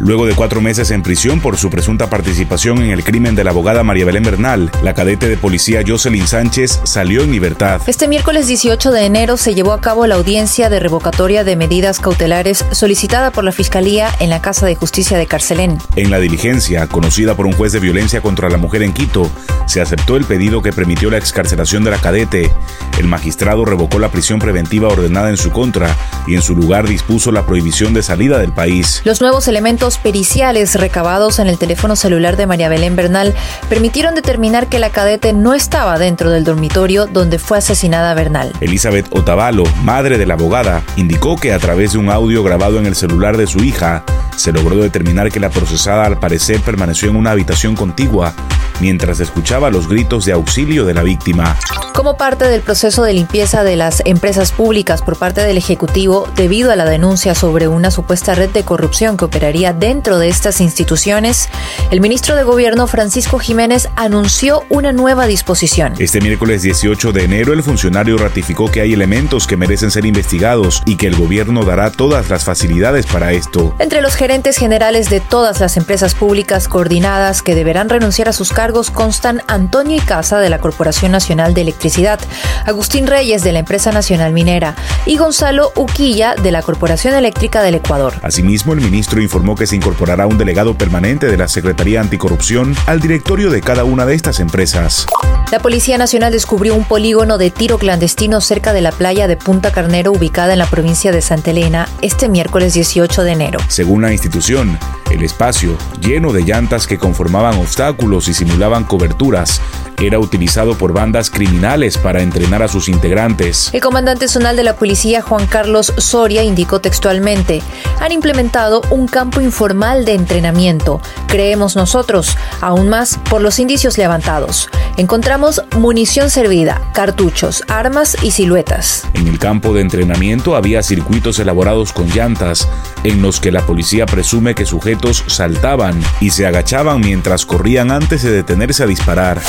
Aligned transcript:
Luego 0.00 0.24
de 0.24 0.34
cuatro 0.34 0.62
meses 0.62 0.90
en 0.92 1.02
prisión 1.02 1.40
por 1.40 1.58
su 1.58 1.68
presunta 1.68 2.08
participación 2.08 2.82
en 2.82 2.90
el 2.90 3.04
crimen 3.04 3.34
de 3.34 3.44
la 3.44 3.50
abogada 3.50 3.82
María 3.82 4.06
Belén 4.06 4.22
Bernal, 4.22 4.70
la 4.82 4.94
cadete 4.94 5.28
de 5.28 5.36
policía 5.36 5.82
Jocelyn 5.86 6.26
Sánchez 6.26 6.80
salió 6.84 7.22
en 7.22 7.30
libertad. 7.30 7.82
Este 7.86 8.08
miércoles 8.08 8.46
18 8.46 8.92
de 8.92 9.04
enero 9.04 9.36
se 9.36 9.54
llevó 9.54 9.72
a 9.72 9.80
cabo 9.82 10.06
la 10.06 10.14
audiencia 10.14 10.70
de 10.70 10.80
revocatoria 10.80 11.44
de 11.44 11.54
medidas 11.54 12.00
cautelares 12.00 12.64
solicitada 12.72 13.30
por 13.30 13.44
la 13.44 13.52
Fiscalía 13.52 14.08
en 14.20 14.30
la 14.30 14.40
Casa 14.40 14.64
de 14.64 14.74
Justicia 14.74 15.18
de 15.18 15.26
Carcelén. 15.26 15.76
En 15.96 16.10
la 16.10 16.18
diligencia, 16.18 16.86
conocida 16.86 17.34
por 17.34 17.44
un 17.44 17.52
juez 17.52 17.72
de 17.72 17.80
violencia 17.80 18.22
contra 18.22 18.48
la 18.48 18.56
mujer 18.56 18.82
en 18.82 18.94
Quito, 18.94 19.30
se 19.66 19.82
aceptó 19.82 20.16
el 20.16 20.24
pedido 20.24 20.62
que 20.62 20.72
permitió 20.72 21.10
la 21.10 21.18
excarcelación 21.18 21.84
de 21.84 21.90
la 21.90 21.98
cadete. 21.98 22.50
El 22.98 23.06
magistrado 23.06 23.66
revocó 23.66 23.98
la 23.98 24.10
prisión 24.10 24.38
preventiva 24.38 24.88
ordenada 24.88 25.28
en 25.28 25.36
su 25.36 25.50
contra 25.50 25.94
y 26.26 26.36
en 26.36 26.42
su 26.42 26.56
lugar 26.56 26.88
dispuso 26.88 27.32
la 27.32 27.44
prohibición 27.44 27.92
de 27.92 28.02
salida 28.02 28.38
del 28.38 28.52
país. 28.52 29.02
Los 29.04 29.20
nuevos 29.20 29.46
elementos 29.46 29.89
periciales 29.98 30.74
recabados 30.74 31.38
en 31.38 31.48
el 31.48 31.58
teléfono 31.58 31.96
celular 31.96 32.36
de 32.36 32.46
María 32.46 32.68
Belén 32.68 32.96
Bernal 32.96 33.34
permitieron 33.68 34.14
determinar 34.14 34.68
que 34.68 34.78
la 34.78 34.90
cadete 34.90 35.32
no 35.32 35.54
estaba 35.54 35.98
dentro 35.98 36.30
del 36.30 36.44
dormitorio 36.44 37.06
donde 37.06 37.38
fue 37.38 37.58
asesinada 37.58 38.14
Bernal. 38.14 38.52
Elizabeth 38.60 39.06
Otavalo, 39.10 39.64
madre 39.82 40.18
de 40.18 40.26
la 40.26 40.34
abogada, 40.34 40.82
indicó 40.96 41.36
que 41.36 41.52
a 41.52 41.58
través 41.58 41.92
de 41.92 41.98
un 41.98 42.10
audio 42.10 42.42
grabado 42.42 42.78
en 42.78 42.86
el 42.86 42.94
celular 42.94 43.36
de 43.36 43.46
su 43.46 43.58
hija, 43.60 44.04
se 44.36 44.52
logró 44.52 44.76
determinar 44.76 45.30
que 45.30 45.40
la 45.40 45.50
procesada 45.50 46.06
al 46.06 46.18
parecer 46.18 46.60
permaneció 46.60 47.10
en 47.10 47.16
una 47.16 47.32
habitación 47.32 47.76
contigua 47.76 48.34
mientras 48.80 49.20
escuchaba 49.20 49.70
los 49.70 49.88
gritos 49.88 50.24
de 50.24 50.32
auxilio 50.32 50.84
de 50.84 50.94
la 50.94 51.02
víctima. 51.02 51.56
Como 51.92 52.16
parte 52.16 52.46
del 52.46 52.62
proceso 52.62 53.02
de 53.02 53.12
limpieza 53.12 53.62
de 53.62 53.76
las 53.76 54.02
empresas 54.06 54.52
públicas 54.52 55.02
por 55.02 55.18
parte 55.18 55.42
del 55.42 55.58
Ejecutivo, 55.58 56.28
debido 56.34 56.70
a 56.70 56.76
la 56.76 56.84
denuncia 56.84 57.34
sobre 57.34 57.68
una 57.68 57.90
supuesta 57.90 58.34
red 58.34 58.48
de 58.50 58.62
corrupción 58.62 59.16
que 59.16 59.26
operaría 59.26 59.72
dentro 59.72 60.18
de 60.18 60.28
estas 60.28 60.60
instituciones, 60.60 61.48
el 61.90 62.00
ministro 62.00 62.36
de 62.36 62.44
Gobierno 62.44 62.86
Francisco 62.86 63.38
Jiménez 63.38 63.88
anunció 63.96 64.64
una 64.70 64.92
nueva 64.92 65.26
disposición. 65.26 65.94
Este 65.98 66.20
miércoles 66.20 66.62
18 66.62 67.12
de 67.12 67.24
enero, 67.24 67.52
el 67.52 67.62
funcionario 67.62 68.16
ratificó 68.16 68.70
que 68.70 68.80
hay 68.80 68.92
elementos 68.94 69.46
que 69.46 69.56
merecen 69.56 69.90
ser 69.90 70.06
investigados 70.06 70.82
y 70.86 70.96
que 70.96 71.08
el 71.08 71.16
gobierno 71.16 71.64
dará 71.64 71.90
todas 71.90 72.30
las 72.30 72.44
facilidades 72.44 73.04
para 73.06 73.32
esto. 73.32 73.74
Entre 73.78 74.00
los 74.00 74.14
gerentes 74.14 74.56
generales 74.56 75.10
de 75.10 75.20
todas 75.20 75.60
las 75.60 75.76
empresas 75.76 76.14
públicas 76.14 76.68
coordinadas 76.68 77.42
que 77.42 77.54
deberán 77.54 77.88
renunciar 77.88 78.28
a 78.28 78.32
sus 78.32 78.52
cargos 78.52 78.69
constan 78.72 79.42
Antonio 79.46 79.96
Icaza 79.96 80.38
de 80.38 80.48
la 80.48 80.58
Corporación 80.58 81.12
Nacional 81.12 81.54
de 81.54 81.62
Electricidad, 81.62 82.20
Agustín 82.64 83.06
Reyes 83.06 83.42
de 83.42 83.52
la 83.52 83.58
Empresa 83.58 83.92
Nacional 83.92 84.32
Minera 84.32 84.74
y 85.06 85.16
Gonzalo 85.16 85.72
Uquilla 85.76 86.34
de 86.34 86.52
la 86.52 86.62
Corporación 86.62 87.14
Eléctrica 87.14 87.62
del 87.62 87.76
Ecuador. 87.76 88.14
Asimismo, 88.22 88.72
el 88.72 88.80
ministro 88.80 89.20
informó 89.20 89.56
que 89.56 89.66
se 89.66 89.76
incorporará 89.76 90.26
un 90.26 90.38
delegado 90.38 90.74
permanente 90.74 91.26
de 91.26 91.36
la 91.36 91.48
Secretaría 91.48 92.00
Anticorrupción 92.00 92.76
al 92.86 93.00
directorio 93.00 93.50
de 93.50 93.60
cada 93.60 93.84
una 93.84 94.06
de 94.06 94.14
estas 94.14 94.40
empresas. 94.40 95.06
La 95.50 95.58
Policía 95.58 95.98
Nacional 95.98 96.30
descubrió 96.30 96.76
un 96.76 96.84
polígono 96.84 97.36
de 97.36 97.50
tiro 97.50 97.76
clandestino 97.76 98.40
cerca 98.40 98.72
de 98.72 98.82
la 98.82 98.92
playa 98.92 99.26
de 99.26 99.36
Punta 99.36 99.72
Carnero 99.72 100.12
ubicada 100.12 100.52
en 100.52 100.60
la 100.60 100.66
provincia 100.66 101.10
de 101.10 101.20
Santa 101.20 101.50
Elena 101.50 101.88
este 102.02 102.28
miércoles 102.28 102.72
18 102.72 103.24
de 103.24 103.32
enero. 103.32 103.58
Según 103.66 104.02
la 104.02 104.12
institución, 104.12 104.78
el 105.10 105.24
espacio, 105.24 105.76
lleno 106.00 106.32
de 106.32 106.42
llantas 106.42 106.86
que 106.86 106.98
conformaban 106.98 107.58
obstáculos 107.58 108.28
y 108.28 108.34
simulaban 108.34 108.84
coberturas, 108.84 109.60
era 110.06 110.18
utilizado 110.18 110.76
por 110.76 110.92
bandas 110.92 111.30
criminales 111.30 111.98
para 111.98 112.22
entrenar 112.22 112.62
a 112.62 112.68
sus 112.68 112.88
integrantes. 112.88 113.70
El 113.72 113.80
comandante 113.80 114.28
zonal 114.28 114.56
de 114.56 114.64
la 114.64 114.76
policía, 114.76 115.22
Juan 115.22 115.46
Carlos 115.46 115.92
Soria, 115.98 116.42
indicó 116.42 116.80
textualmente, 116.80 117.62
han 118.00 118.12
implementado 118.12 118.82
un 118.90 119.06
campo 119.06 119.40
informal 119.40 120.04
de 120.04 120.14
entrenamiento, 120.14 121.00
creemos 121.26 121.76
nosotros, 121.76 122.36
aún 122.60 122.88
más 122.88 123.18
por 123.28 123.40
los 123.40 123.58
indicios 123.58 123.98
levantados. 123.98 124.68
Encontramos 124.96 125.62
munición 125.76 126.30
servida, 126.30 126.80
cartuchos, 126.92 127.64
armas 127.68 128.16
y 128.22 128.32
siluetas. 128.32 129.04
En 129.14 129.28
el 129.28 129.38
campo 129.38 129.72
de 129.72 129.80
entrenamiento 129.80 130.56
había 130.56 130.82
circuitos 130.82 131.38
elaborados 131.38 131.92
con 131.92 132.08
llantas, 132.08 132.68
en 133.04 133.22
los 133.22 133.40
que 133.40 133.52
la 133.52 133.64
policía 133.64 134.06
presume 134.06 134.54
que 134.54 134.66
sujetos 134.66 135.24
saltaban 135.26 136.00
y 136.20 136.30
se 136.30 136.46
agachaban 136.46 137.00
mientras 137.00 137.46
corrían 137.46 137.90
antes 137.90 138.22
de 138.22 138.30
detenerse 138.30 138.82
a 138.82 138.86
disparar. 138.86 139.40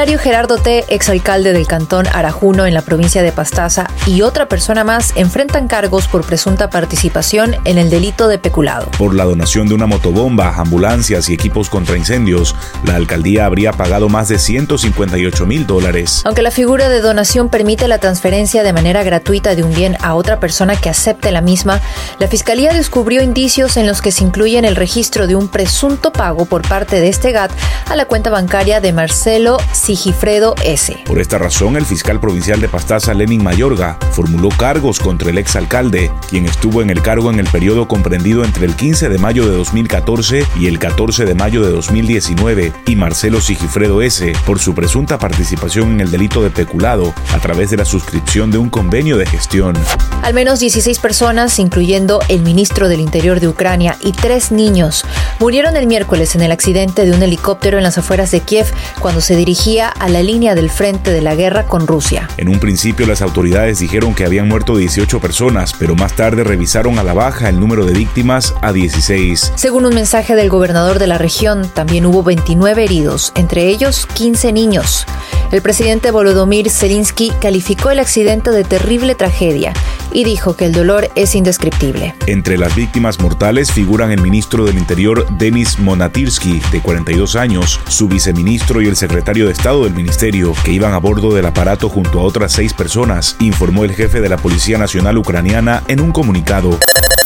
Elario 0.00 0.18
Gerardo 0.18 0.56
T., 0.56 0.86
exalcalde 0.88 1.52
del 1.52 1.66
cantón 1.66 2.06
Arajuno 2.06 2.64
en 2.64 2.72
la 2.72 2.80
provincia 2.80 3.22
de 3.22 3.32
Pastaza, 3.32 3.86
y 4.06 4.22
otra 4.22 4.48
persona 4.48 4.82
más 4.82 5.12
enfrentan 5.14 5.68
cargos 5.68 6.08
por 6.08 6.24
presunta 6.24 6.70
participación 6.70 7.56
en 7.66 7.76
el 7.76 7.90
delito 7.90 8.26
de 8.26 8.38
peculado. 8.38 8.90
Por 8.96 9.14
la 9.14 9.24
donación 9.24 9.68
de 9.68 9.74
una 9.74 9.84
motobomba, 9.84 10.54
ambulancias 10.56 11.28
y 11.28 11.34
equipos 11.34 11.68
contra 11.68 11.98
incendios, 11.98 12.56
la 12.82 12.94
alcaldía 12.94 13.44
habría 13.44 13.72
pagado 13.72 14.08
más 14.08 14.28
de 14.28 14.38
158 14.38 15.44
mil 15.44 15.66
dólares. 15.66 16.22
Aunque 16.24 16.40
la 16.40 16.50
figura 16.50 16.88
de 16.88 17.02
donación 17.02 17.50
permite 17.50 17.86
la 17.86 17.98
transferencia 17.98 18.62
de 18.62 18.72
manera 18.72 19.02
gratuita 19.02 19.54
de 19.54 19.64
un 19.64 19.74
bien 19.74 19.98
a 20.00 20.14
otra 20.14 20.40
persona 20.40 20.76
que 20.76 20.88
acepte 20.88 21.30
la 21.30 21.42
misma, 21.42 21.78
la 22.18 22.26
fiscalía 22.26 22.72
descubrió 22.72 23.22
indicios 23.22 23.76
en 23.76 23.86
los 23.86 24.00
que 24.00 24.12
se 24.12 24.24
incluyen 24.24 24.64
el 24.64 24.76
registro 24.76 25.26
de 25.26 25.36
un 25.36 25.48
presunto 25.48 26.10
pago 26.10 26.46
por 26.46 26.66
parte 26.66 27.00
de 27.00 27.10
este 27.10 27.32
GAT 27.32 27.52
a 27.90 27.96
la 27.96 28.06
cuenta 28.06 28.30
bancaria 28.30 28.80
de 28.80 28.92
Marcelo 28.92 29.58
Sigifredo 29.72 30.54
S. 30.64 30.96
Por 31.06 31.18
esta 31.18 31.38
razón, 31.38 31.76
el 31.76 31.84
fiscal 31.84 32.20
provincial 32.20 32.60
de 32.60 32.68
Pastaza, 32.68 33.14
Lenin 33.14 33.42
Mayorga, 33.42 33.98
formuló 34.12 34.48
cargos 34.50 35.00
contra 35.00 35.30
el 35.30 35.38
exalcalde, 35.38 36.12
quien 36.28 36.46
estuvo 36.46 36.82
en 36.82 36.90
el 36.90 37.02
cargo 37.02 37.30
en 37.30 37.40
el 37.40 37.48
periodo 37.48 37.88
comprendido 37.88 38.44
entre 38.44 38.66
el 38.66 38.76
15 38.76 39.08
de 39.08 39.18
mayo 39.18 39.44
de 39.44 39.56
2014 39.56 40.46
y 40.56 40.68
el 40.68 40.78
14 40.78 41.24
de 41.24 41.34
mayo 41.34 41.64
de 41.64 41.72
2019, 41.72 42.72
y 42.86 42.94
Marcelo 42.94 43.40
Sigifredo 43.40 44.02
S. 44.02 44.32
por 44.46 44.60
su 44.60 44.72
presunta 44.72 45.18
participación 45.18 45.90
en 45.90 46.00
el 46.00 46.12
delito 46.12 46.44
de 46.44 46.50
peculado 46.50 47.12
a 47.32 47.38
través 47.40 47.70
de 47.70 47.76
la 47.76 47.84
suscripción 47.84 48.52
de 48.52 48.58
un 48.58 48.70
convenio 48.70 49.16
de 49.16 49.26
gestión. 49.26 49.76
Al 50.22 50.34
menos 50.34 50.60
16 50.60 51.00
personas, 51.00 51.58
incluyendo 51.58 52.20
el 52.28 52.42
ministro 52.42 52.88
del 52.88 53.00
Interior 53.00 53.40
de 53.40 53.48
Ucrania 53.48 53.96
y 54.00 54.12
tres 54.12 54.52
niños, 54.52 55.04
murieron 55.40 55.76
el 55.76 55.86
miércoles 55.86 56.34
en 56.34 56.42
el 56.42 56.52
accidente 56.52 57.04
de 57.04 57.12
un 57.12 57.22
helicóptero 57.22 57.78
en 57.78 57.82
las 57.82 57.98
afueras 57.98 58.30
de 58.30 58.40
Kiev 58.40 58.66
cuando 59.00 59.20
se 59.20 59.34
dirigía 59.34 59.88
a 59.88 60.08
la 60.08 60.22
línea 60.22 60.54
del 60.54 60.70
frente 60.70 61.10
de 61.10 61.22
la 61.22 61.34
guerra 61.34 61.64
con 61.64 61.86
Rusia. 61.86 62.28
En 62.36 62.48
un 62.48 62.60
principio 62.60 63.06
las 63.06 63.22
autoridades 63.22 63.78
dijeron 63.78 64.14
que 64.14 64.24
habían 64.24 64.46
muerto 64.46 64.76
18 64.76 65.18
personas, 65.18 65.72
pero 65.78 65.96
más 65.96 66.14
tarde 66.14 66.44
revisaron 66.44 66.98
a 66.98 67.02
la 67.02 67.14
baja 67.14 67.48
el 67.48 67.58
número 67.58 67.86
de 67.86 67.94
víctimas 67.94 68.54
a 68.60 68.72
16. 68.72 69.52
Según 69.56 69.86
un 69.86 69.94
mensaje 69.94 70.36
del 70.36 70.50
gobernador 70.50 70.98
de 70.98 71.06
la 71.06 71.18
región, 71.18 71.68
también 71.72 72.04
hubo 72.04 72.22
29 72.22 72.84
heridos, 72.84 73.32
entre 73.34 73.68
ellos 73.68 74.06
15 74.14 74.52
niños. 74.52 75.06
El 75.50 75.62
presidente 75.62 76.12
Volodymyr 76.12 76.70
Zelensky 76.70 77.32
calificó 77.40 77.90
el 77.90 77.98
accidente 77.98 78.52
de 78.52 78.62
terrible 78.62 79.16
tragedia 79.16 79.72
y 80.12 80.22
dijo 80.22 80.54
que 80.54 80.66
el 80.66 80.72
dolor 80.72 81.10
es 81.16 81.34
indescriptible. 81.34 82.14
Entre 82.26 82.56
las 82.56 82.76
víctimas 82.76 83.18
mortales 83.18 83.72
figuran 83.72 84.12
el 84.12 84.20
ministro 84.20 84.64
del 84.64 84.78
Interior 84.78 85.26
Denis 85.38 85.80
Monatirsky, 85.80 86.60
de 86.70 86.80
42 86.80 87.34
años, 87.34 87.80
su 87.88 88.06
viceministro 88.06 88.80
y 88.80 88.86
el 88.86 88.94
secretario 88.94 89.46
de 89.46 89.52
Estado 89.52 89.84
del 89.84 89.94
ministerio, 89.94 90.54
que 90.64 90.72
iban 90.72 90.94
a 90.94 90.98
bordo 90.98 91.34
del 91.34 91.46
aparato 91.46 91.88
junto 91.88 92.20
a 92.20 92.22
otras 92.22 92.52
seis 92.52 92.72
personas, 92.72 93.36
informó 93.40 93.84
el 93.84 93.92
jefe 93.92 94.20
de 94.20 94.28
la 94.28 94.36
Policía 94.36 94.78
Nacional 94.78 95.18
Ucraniana 95.18 95.82
en 95.88 96.00
un 96.00 96.12
comunicado. 96.12 96.78